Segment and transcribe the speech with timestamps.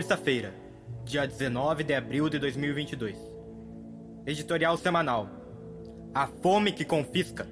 [0.00, 0.54] Terça-feira,
[1.04, 3.18] dia 19 de abril de 2022.
[4.26, 5.28] Editorial semanal.
[6.14, 7.46] A fome que confisca.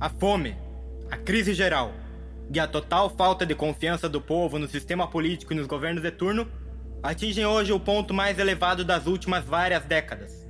[0.00, 0.56] A fome,
[1.10, 1.92] a crise geral
[2.50, 6.10] e a total falta de confiança do povo no sistema político e nos governos de
[6.10, 6.50] turno
[7.02, 10.48] atingem hoje o ponto mais elevado das últimas várias décadas.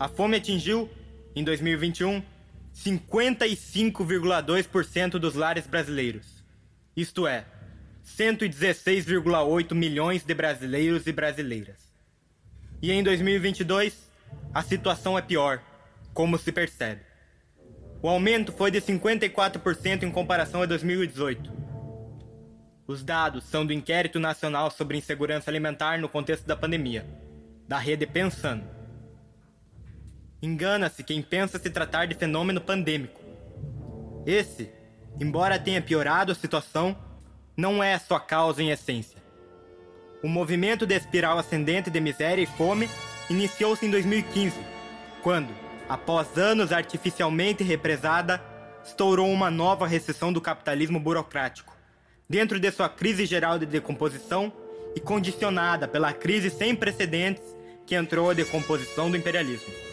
[0.00, 0.88] A fome atingiu
[1.34, 2.22] em 2021,
[2.74, 6.42] 55,2% dos lares brasileiros.
[6.96, 7.44] Isto é,
[8.04, 11.86] 116,8 milhões de brasileiros e brasileiras.
[12.80, 14.08] E em 2022,
[14.54, 15.60] a situação é pior,
[16.14, 17.02] como se percebe.
[18.00, 21.52] O aumento foi de 54% em comparação a 2018.
[22.86, 27.04] Os dados são do Inquérito Nacional sobre Insegurança Alimentar no contexto da pandemia,
[27.66, 28.77] da rede Pensando.
[30.40, 33.20] Engana-se quem pensa se tratar de fenômeno pandêmico.
[34.24, 34.70] Esse,
[35.20, 36.96] embora tenha piorado a situação,
[37.56, 39.18] não é sua causa em essência.
[40.22, 42.88] O movimento de espiral ascendente de miséria e fome
[43.28, 44.54] iniciou-se em 2015,
[45.24, 45.52] quando,
[45.88, 48.40] após anos artificialmente represada,
[48.84, 51.76] estourou uma nova recessão do capitalismo burocrático,
[52.28, 54.52] dentro de sua crise geral de decomposição
[54.94, 57.42] e condicionada pela crise sem precedentes
[57.84, 59.87] que entrou a decomposição do imperialismo.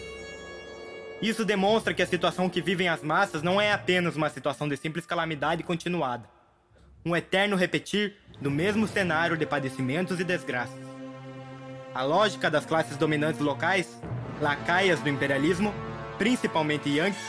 [1.21, 4.75] Isso demonstra que a situação que vivem as massas não é apenas uma situação de
[4.75, 6.29] simples calamidade continuada,
[7.05, 10.83] um eterno repetir do mesmo cenário de padecimentos e desgraças.
[11.93, 14.01] A lógica das classes dominantes locais,
[14.41, 15.73] lacaias do imperialismo,
[16.17, 17.23] principalmente Yankees,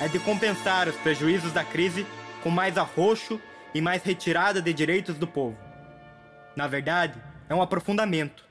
[0.00, 2.06] é de compensar os prejuízos da crise
[2.42, 3.40] com mais arroxo
[3.74, 5.56] e mais retirada de direitos do povo.
[6.54, 8.44] Na verdade, é um aprofundamento.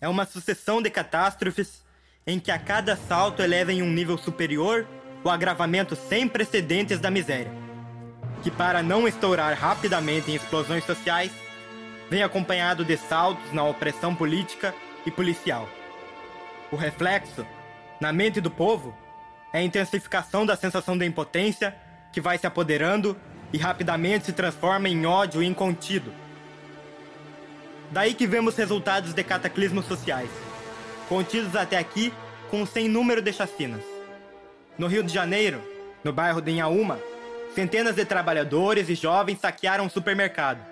[0.00, 1.84] É uma sucessão de catástrofes
[2.28, 4.86] em que a cada salto eleva em um nível superior
[5.24, 7.50] o agravamento sem precedentes da miséria,
[8.42, 11.32] que para não estourar rapidamente em explosões sociais,
[12.10, 14.74] vem acompanhado de saltos na opressão política
[15.06, 15.66] e policial.
[16.70, 17.46] O reflexo,
[17.98, 18.94] na mente do povo,
[19.50, 21.74] é a intensificação da sensação de impotência
[22.12, 23.16] que vai se apoderando
[23.54, 26.12] e rapidamente se transforma em ódio incontido.
[27.90, 30.28] Daí que vemos resultados de cataclismos sociais
[31.08, 32.12] contidos até aqui
[32.50, 33.82] com sem número de chacinas.
[34.76, 35.60] No Rio de Janeiro,
[36.04, 36.98] no bairro de Inhaúma,
[37.54, 40.64] centenas de trabalhadores e jovens saquearam um supermercado.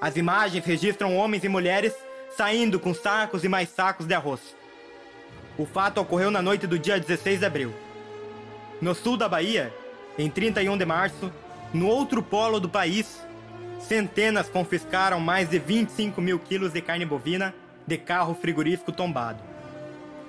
[0.00, 1.94] As imagens registram homens e mulheres
[2.36, 4.40] saindo com sacos e mais sacos de arroz.
[5.56, 7.72] O fato ocorreu na noite do dia 16 de abril.
[8.80, 9.72] No sul da Bahia,
[10.18, 11.32] em 31 de março,
[11.72, 13.22] no outro polo do país,
[13.80, 17.54] centenas confiscaram mais de 25 mil quilos de carne bovina
[17.86, 19.42] de carro frigorífico tombado.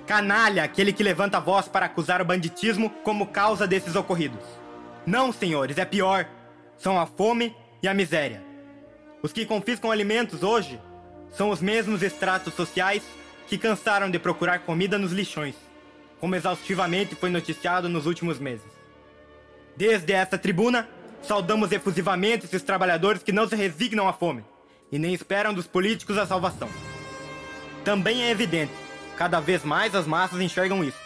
[0.08, 4.42] Canalha, aquele que levanta a voz para acusar o banditismo como causa desses ocorridos.
[5.04, 6.26] Não, senhores, é pior.
[6.78, 8.42] São a fome e a miséria.
[9.22, 10.80] Os que confiscam alimentos hoje
[11.30, 13.02] são os mesmos estratos sociais
[13.48, 15.56] que cansaram de procurar comida nos lixões,
[16.18, 18.72] como exaustivamente foi noticiado nos últimos meses.
[19.76, 20.88] Desde esta tribuna,
[21.20, 24.42] saudamos efusivamente esses trabalhadores que não se resignam à fome
[24.90, 26.70] e nem esperam dos políticos a salvação.
[27.84, 28.87] Também é evidente
[29.18, 31.00] Cada vez mais as massas enxergam isto: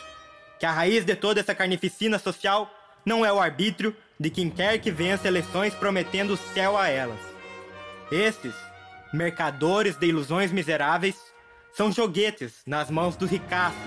[0.60, 2.70] que a raiz de toda essa carnificina social
[3.06, 7.18] não é o arbítrio de quem quer que vença eleições prometendo o céu a elas.
[8.10, 8.54] Estes,
[9.14, 11.16] mercadores de ilusões miseráveis,
[11.74, 13.80] são joguetes nas mãos dos ricaços,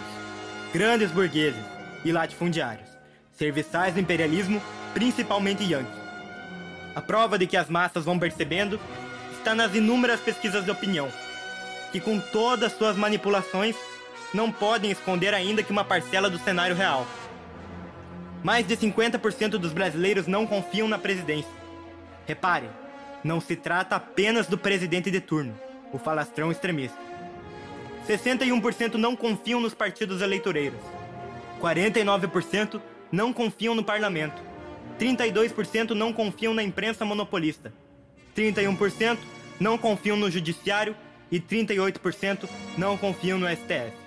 [0.73, 1.63] grandes burgueses
[2.03, 2.89] e latifundiários,
[3.31, 4.59] serviçais do imperialismo,
[4.95, 6.05] principalmente Yankee.
[6.95, 8.79] A prova de que as massas vão percebendo
[9.37, 11.11] está nas inúmeras pesquisas de opinião,
[11.91, 13.75] que, com todas suas manipulações,
[14.35, 17.07] não podem esconder ainda que uma parcela do cenário real.
[18.43, 21.49] Mais de 50% dos brasileiros não confiam na presidência.
[22.27, 22.69] Repare,
[23.23, 25.57] não se trata apenas do presidente de turno,
[25.91, 26.97] o falastrão extremista.
[28.07, 30.79] 61% não confiam nos partidos eleitoreiros.
[31.61, 32.81] 49%
[33.11, 34.43] não confiam no parlamento.
[34.99, 37.73] 32% não confiam na imprensa monopolista.
[38.35, 39.17] 31%
[39.59, 40.95] não confiam no judiciário
[41.31, 44.04] e 38% não confiam no STF.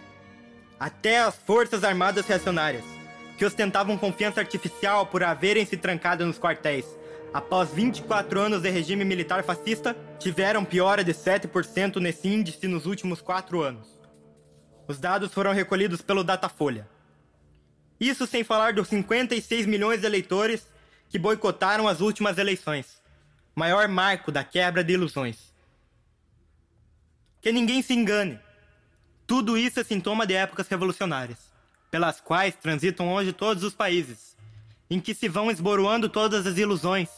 [0.79, 2.85] Até as Forças Armadas Reacionárias,
[3.37, 6.87] que ostentavam confiança artificial por haverem se trancado nos quartéis
[7.33, 13.21] após 24 anos de regime militar fascista, tiveram piora de 7% nesse índice nos últimos
[13.21, 13.89] quatro anos.
[14.87, 16.89] Os dados foram recolhidos pelo Datafolha.
[18.01, 20.67] Isso sem falar dos 56 milhões de eleitores
[21.09, 23.03] que boicotaram as últimas eleições,
[23.55, 25.53] maior marco da quebra de ilusões.
[27.41, 28.39] Que ninguém se engane.
[29.29, 31.53] Tudo isso é sintoma de épocas revolucionárias,
[31.91, 34.35] pelas quais transitam hoje todos os países,
[34.89, 37.11] em que se vão esboroando todas as ilusões,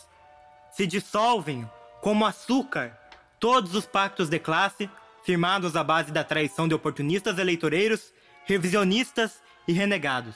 [0.72, 1.70] se dissolvem
[2.00, 2.98] como açúcar
[3.38, 4.90] todos os pactos de classe
[5.22, 8.12] firmados à base da traição de oportunistas eleitoreiros,
[8.44, 10.34] revisionistas e renegados.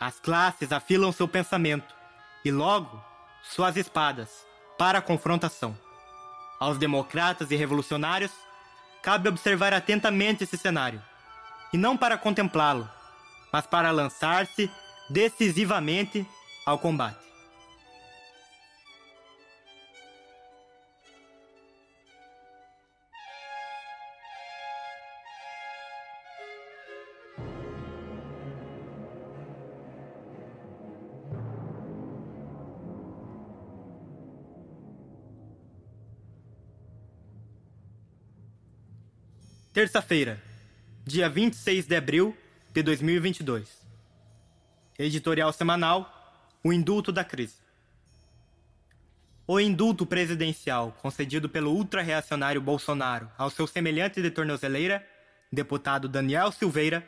[0.00, 1.94] As classes afilam seu pensamento
[2.44, 3.00] e logo
[3.44, 4.44] suas espadas
[4.76, 5.78] para a confrontação.
[6.58, 8.32] Aos democratas e revolucionários
[9.04, 11.00] cabe observar atentamente esse cenário,
[11.74, 12.88] e não para contemplá-lo,
[13.52, 14.70] mas para lançar-se
[15.10, 16.26] decisivamente
[16.64, 17.18] ao combate.
[39.74, 40.40] Terça-feira,
[41.04, 42.36] dia 26 de abril
[42.72, 43.68] de 2022.
[44.96, 46.08] Editorial semanal:
[46.62, 47.56] O Indulto da Crise.
[49.44, 55.04] O indulto presidencial concedido pelo ultra-reacionário Bolsonaro ao seu semelhante de tornozeleira,
[55.52, 57.04] deputado Daniel Silveira,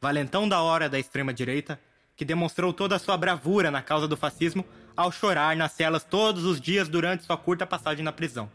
[0.00, 1.80] valentão da hora da extrema-direita,
[2.16, 4.66] que demonstrou toda a sua bravura na causa do fascismo
[4.96, 8.50] ao chorar nas celas todos os dias durante sua curta passagem na prisão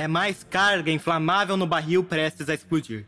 [0.00, 3.04] é mais carga inflamável no barril prestes a explodir.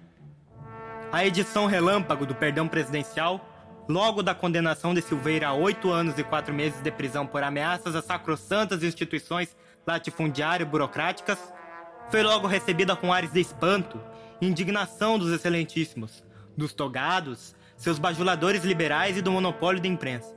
[1.11, 3.41] A edição relâmpago do perdão presidencial,
[3.89, 7.97] logo da condenação de Silveira a oito anos e quatro meses de prisão por ameaças
[7.97, 9.57] a sacrossantas instituições
[9.87, 11.39] latifundiário-burocráticas,
[12.11, 13.99] foi logo recebida com ares de espanto
[14.39, 16.23] e indignação dos excelentíssimos,
[16.55, 20.37] dos togados, seus bajuladores liberais e do monopólio da imprensa.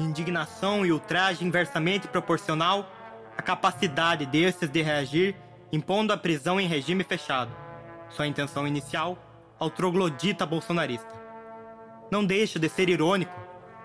[0.00, 2.92] Indignação e ultraje inversamente proporcional
[3.38, 5.36] à capacidade destes de reagir
[5.72, 7.54] impondo a prisão em regime fechado.
[8.10, 9.18] Sua intenção inicial,
[9.58, 11.20] ao troglodita bolsonarista.
[12.10, 13.38] Não deixa de ser irônico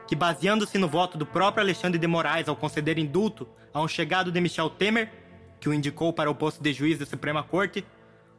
[0.07, 4.31] que, baseando-se no voto do próprio Alexandre de Moraes ao conceder indulto a um chegado
[4.31, 5.11] de Michel Temer,
[5.59, 7.85] que o indicou para o posto de juiz da Suprema Corte,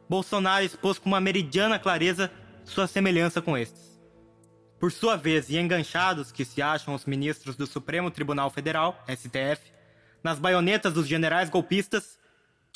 [0.09, 2.31] Bolsonaro expôs com uma meridiana clareza
[2.63, 3.97] sua semelhança com estes.
[4.79, 9.71] Por sua vez, e enganchados que se acham os ministros do Supremo Tribunal Federal, STF,
[10.23, 12.16] nas baionetas dos generais golpistas,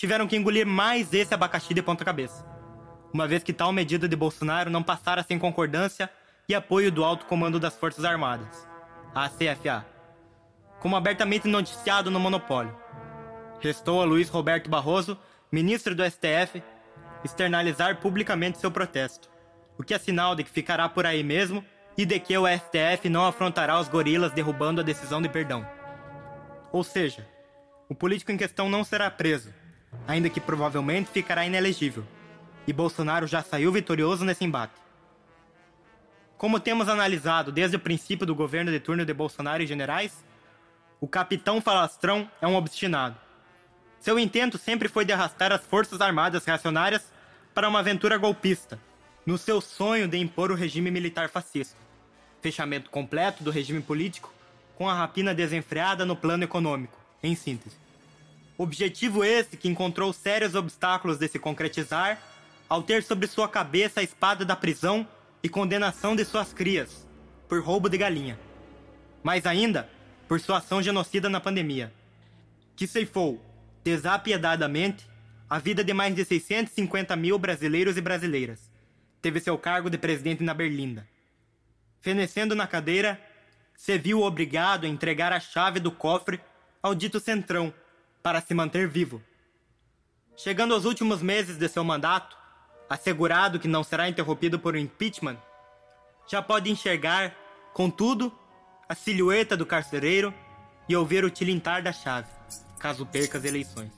[0.01, 2.43] tiveram que engolir mais esse abacaxi de ponta cabeça,
[3.13, 6.09] uma vez que tal medida de Bolsonaro não passara sem concordância
[6.49, 8.67] e apoio do alto comando das Forças Armadas,
[9.13, 9.85] a CFA,
[10.79, 12.75] como abertamente noticiado no monopólio.
[13.59, 15.19] Restou a Luiz Roberto Barroso,
[15.51, 16.63] ministro do STF,
[17.23, 19.29] externalizar publicamente seu protesto,
[19.77, 21.63] o que é sinal de que ficará por aí mesmo
[21.95, 25.63] e de que o STF não afrontará os gorilas derrubando a decisão de perdão.
[26.71, 27.27] Ou seja,
[27.87, 29.60] o político em questão não será preso,
[30.07, 32.05] ainda que provavelmente ficará inelegível,
[32.67, 34.73] e Bolsonaro já saiu vitorioso nesse embate.
[36.37, 40.25] Como temos analisado desde o princípio do governo de turno de Bolsonaro e generais,
[40.99, 43.15] o capitão falastrão é um obstinado.
[43.99, 47.11] Seu intento sempre foi de arrastar as forças armadas reacionárias
[47.53, 48.79] para uma aventura golpista,
[49.25, 51.77] no seu sonho de impor o regime militar fascista.
[52.41, 54.33] Fechamento completo do regime político
[54.75, 57.80] com a rapina desenfreada no plano econômico, em síntese.
[58.61, 62.21] Objetivo esse que encontrou sérios obstáculos de se concretizar
[62.69, 65.07] ao ter sobre sua cabeça a espada da prisão
[65.41, 67.07] e condenação de suas crias,
[67.49, 68.39] por roubo de galinha.
[69.23, 69.89] Mais ainda,
[70.27, 71.91] por sua ação genocida na pandemia,
[72.75, 73.43] que ceifou,
[73.83, 75.09] desapiedadamente,
[75.49, 78.69] a vida de mais de 650 mil brasileiros e brasileiras.
[79.23, 81.07] Teve seu cargo de presidente na Berlinda.
[81.99, 83.19] Fenecendo na cadeira,
[83.75, 86.39] se viu obrigado a entregar a chave do cofre
[86.79, 87.73] ao dito centrão,
[88.21, 89.21] para se manter vivo.
[90.35, 92.37] Chegando aos últimos meses de seu mandato,
[92.89, 95.37] assegurado que não será interrompido por um impeachment,
[96.27, 97.35] já pode enxergar,
[97.73, 98.31] contudo,
[98.87, 100.33] a silhueta do carcereiro
[100.87, 102.27] e ouvir o tilintar da chave,
[102.79, 103.91] caso perca as eleições.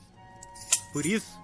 [0.92, 1.40] Por isso,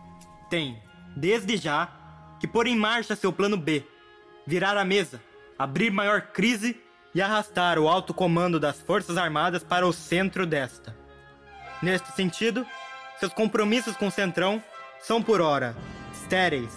[0.49, 0.81] tem,
[1.17, 1.91] desde já,
[2.39, 3.85] que pôr em marcha seu plano B,
[4.47, 5.21] virar a mesa,
[5.59, 6.81] abrir maior crise
[7.15, 11.00] e arrastar o alto comando das Forças Armadas para o centro desta.
[11.83, 12.67] Neste sentido,
[13.19, 14.63] seus compromissos com o Centrão
[15.01, 15.75] são por hora
[16.13, 16.75] estéreis,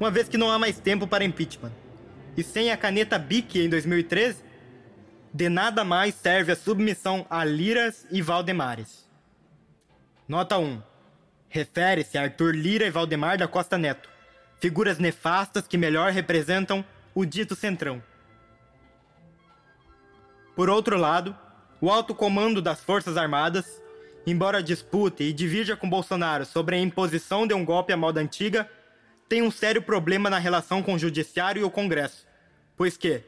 [0.00, 1.72] uma vez que não há mais tempo para impeachment.
[2.36, 4.42] E sem a caneta BIC em 2013,
[5.32, 9.06] de nada mais serve a submissão a Liras e Valdemares.
[10.26, 10.82] Nota 1.
[11.48, 14.08] Refere-se a Arthur Lira e Valdemar da Costa Neto,
[14.58, 16.82] figuras nefastas que melhor representam
[17.14, 18.02] o dito centrão.
[20.56, 21.36] Por outro lado,
[21.80, 23.81] o alto comando das Forças Armadas,
[24.26, 28.70] embora dispute e divida com Bolsonaro sobre a imposição de um golpe à moda antiga,
[29.28, 32.26] tem um sério problema na relação com o Judiciário e o Congresso,
[32.76, 33.22] pois que,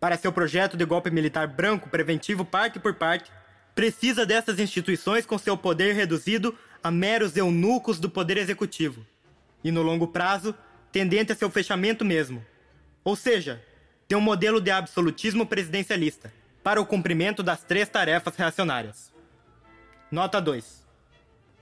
[0.00, 3.30] para seu projeto de golpe militar branco preventivo parte por parte,
[3.74, 9.06] precisa dessas instituições com seu poder reduzido a meros eunucos do poder executivo,
[9.62, 10.54] e no longo prazo,
[10.92, 12.44] tendente a seu fechamento mesmo.
[13.02, 13.62] Ou seja,
[14.06, 16.32] tem um modelo de absolutismo presidencialista
[16.62, 19.13] para o cumprimento das três tarefas reacionárias.
[20.14, 20.86] Nota 2.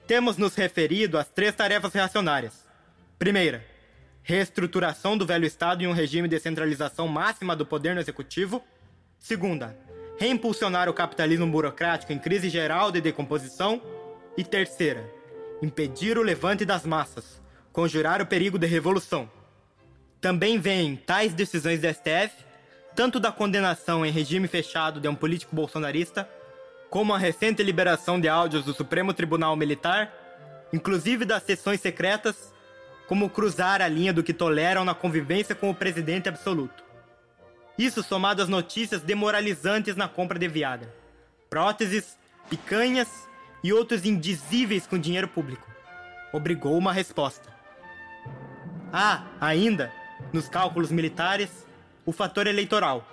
[0.07, 2.69] Temos nos referido às três tarefas reacionárias.
[3.19, 3.65] Primeira,
[4.23, 8.63] reestruturação do velho Estado em um regime de centralização máxima do poder no executivo.
[9.19, 9.75] Segunda,
[10.19, 13.81] reimpulsionar o capitalismo burocrático em crise geral de decomposição.
[14.37, 15.11] E terceira,
[15.63, 17.41] impedir o levante das massas,
[17.73, 19.31] conjurar o perigo de revolução.
[20.21, 22.45] Também vêm tais decisões do STF,
[22.95, 26.29] tanto da condenação em regime fechado de um político bolsonarista,
[26.93, 30.13] como a recente liberação de áudios do Supremo Tribunal Militar,
[30.75, 32.53] inclusive das sessões secretas
[33.09, 36.85] como cruzar a linha do que toleram na convivência com o presidente absoluto.
[37.79, 40.95] Isso somado às notícias demoralizantes na compra de Viagra,
[41.49, 42.19] próteses,
[42.51, 43.27] picanhas
[43.65, 45.67] e outros indizíveis com dinheiro público,
[46.31, 47.49] obrigou uma resposta.
[48.93, 49.91] Há, ah, ainda,
[50.31, 51.67] nos cálculos militares,
[52.05, 53.09] o fator eleitoral.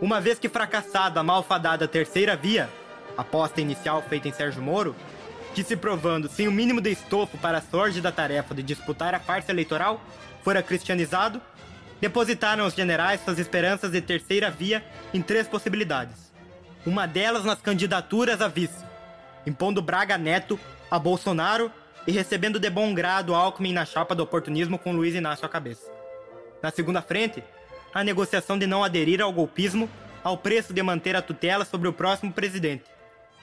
[0.00, 2.70] Uma vez que fracassada a malfadada terceira via,
[3.16, 4.94] aposta inicial feita em Sérgio Moro,
[5.54, 9.14] que se provando sem o mínimo de estofo para a sorte da tarefa de disputar
[9.14, 10.00] a farsa eleitoral,
[10.42, 11.40] fora cristianizado,
[12.00, 16.32] depositaram os generais suas esperanças de terceira via em três possibilidades.
[16.84, 18.84] Uma delas nas candidaturas a vice,
[19.46, 20.58] impondo Braga Neto
[20.90, 21.70] a Bolsonaro
[22.06, 25.90] e recebendo de bom grado Alckmin na chapa do oportunismo com Luiz Inácio à cabeça.
[26.62, 27.42] Na segunda frente,
[27.92, 29.88] a negociação de não aderir ao golpismo
[30.22, 32.84] ao preço de manter a tutela sobre o próximo presidente.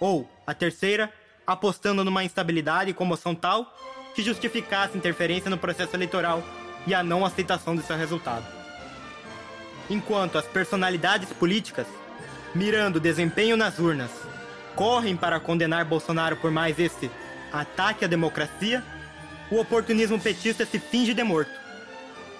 [0.03, 1.09] Ou, a terceira,
[1.47, 3.73] apostando numa instabilidade e comoção tal
[4.13, 6.43] que justificasse interferência no processo eleitoral
[6.85, 8.45] e a não aceitação de seu resultado.
[9.89, 11.87] Enquanto as personalidades políticas,
[12.53, 14.11] mirando desempenho nas urnas,
[14.75, 17.09] correm para condenar Bolsonaro por mais esse
[17.53, 18.83] ataque à democracia,
[19.49, 21.57] o oportunismo petista se finge de morto.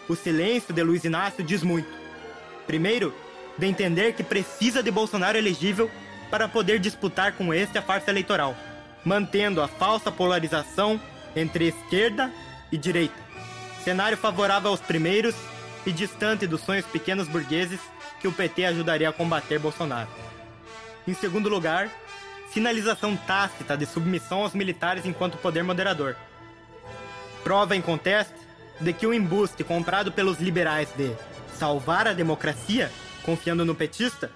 [0.10, 1.88] O silêncio de Luiz Inácio diz muito.
[2.68, 3.16] Primeiro,
[3.58, 5.90] de entender que precisa de Bolsonaro elegível
[6.34, 8.58] para poder disputar com este a farsa eleitoral
[9.06, 11.00] mantendo a falsa polarização
[11.36, 12.34] entre esquerda
[12.72, 13.14] e direita.
[13.84, 15.36] Cenário favorável aos primeiros
[15.86, 17.80] e distante dos sonhos pequenos burgueses
[18.20, 20.10] que o PT ajudaria a combater Bolsonaro.
[21.08, 21.88] Em segundo lugar,
[22.52, 26.16] sinalização tácita de submissão aos militares enquanto poder moderador.
[27.44, 28.34] Prova em conteste
[28.82, 31.16] de que o embuste comprado pelos liberais de
[31.60, 32.92] salvar a democracia,
[33.24, 34.32] confiando no petista,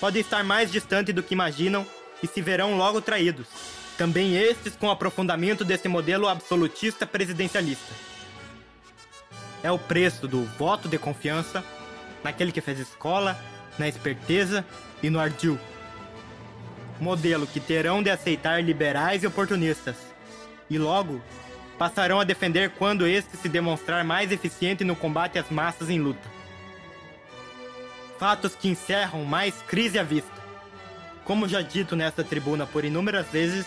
[0.00, 1.86] pode estar mais distante do que imaginam
[2.22, 3.46] e se verão logo traídos,
[3.96, 7.92] também estes com aprofundamento desse modelo absolutista presidencialista.
[9.62, 11.64] É o preço do voto de confiança
[12.22, 13.38] naquele que fez escola,
[13.78, 14.64] na esperteza
[15.02, 15.58] e no ardil.
[17.00, 19.96] Modelo que terão de aceitar liberais e oportunistas,
[20.68, 21.20] e logo
[21.78, 26.37] passarão a defender quando este se demonstrar mais eficiente no combate às massas em luta.
[28.18, 30.30] Fatos que encerram mais crise à vista.
[31.24, 33.66] Como já dito nesta tribuna por inúmeras vezes,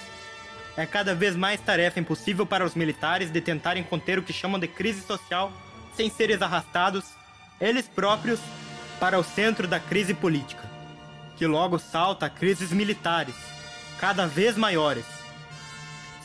[0.75, 4.59] é cada vez mais tarefa impossível para os militares de tentarem conter o que chamam
[4.59, 5.53] de crise social
[5.95, 7.05] sem seres arrastados,
[7.59, 8.39] eles próprios,
[8.99, 10.63] para o centro da crise política,
[11.37, 13.35] que logo salta a crises militares,
[13.99, 15.05] cada vez maiores.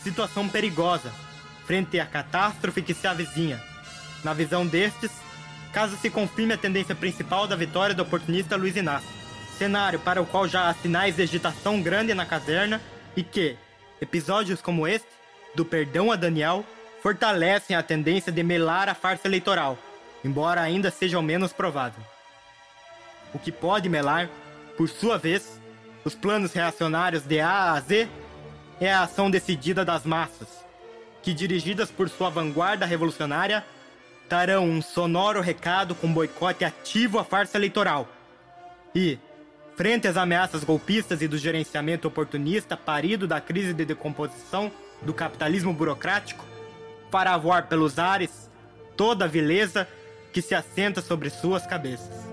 [0.02, 1.12] Situação perigosa,
[1.66, 3.62] frente à catástrofe que se avizinha.
[4.22, 5.10] Na visão destes,
[5.76, 9.10] caso se confirme a tendência principal da vitória do oportunista Luiz Inácio,
[9.58, 12.80] cenário para o qual já há sinais de agitação grande na caserna
[13.14, 13.58] e que,
[14.00, 15.06] Episódios como este,
[15.54, 16.64] do Perdão a Daniel,
[17.02, 19.76] fortalecem a tendência de melar a farsa eleitoral,
[20.24, 22.02] embora ainda seja o menos provável.
[23.34, 24.30] O que pode melar,
[24.78, 25.60] por sua vez,
[26.06, 28.08] os planos reacionários de A a Z
[28.80, 30.48] é a ação decidida das massas,
[31.22, 33.62] que, dirigidas por sua vanguarda revolucionária,
[34.28, 38.08] darão um sonoro recado com boicote ativo à farsa eleitoral.
[38.94, 39.18] E,
[39.76, 44.70] frente às ameaças golpistas e do gerenciamento oportunista parido da crise de decomposição
[45.02, 46.44] do capitalismo burocrático,
[47.10, 48.50] fará voar pelos ares
[48.96, 49.86] toda a vileza
[50.32, 52.25] que se assenta sobre suas cabeças.